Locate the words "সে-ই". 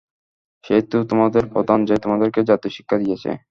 0.63-0.83